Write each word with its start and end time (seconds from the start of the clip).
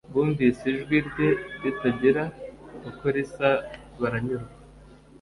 bumvise 0.13 0.63
ijwi 0.73 0.97
rye 1.07 1.29
ritagira 1.61 2.23
uko 2.89 3.03
risa 3.15 3.49
baranyurwa. 3.99 4.53